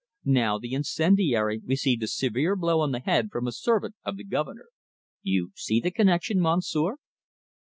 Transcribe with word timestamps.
Now, 0.25 0.57
the 0.57 0.73
incendiary 0.73 1.61
received 1.63 2.01
a 2.01 2.07
severe 2.07 2.55
blow 2.55 2.79
on 2.81 2.91
the 2.91 3.01
head 3.01 3.29
from 3.31 3.45
a 3.45 3.51
servant 3.51 3.93
of 4.03 4.17
the 4.17 4.23
Governor. 4.23 4.69
You 5.21 5.51
see 5.53 5.79
the 5.79 5.91
connection, 5.91 6.41
Monsieur?" 6.41 6.95